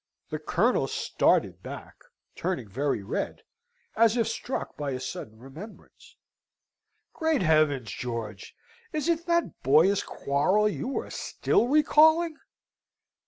[0.31, 1.93] The Colonel started back,
[2.35, 3.43] turning very red,
[3.95, 6.15] and as if struck by a sudden remembrance.
[7.13, 8.55] "Great heavens, George!
[8.93, 12.35] is it that boyish quarrel you are still recalling?"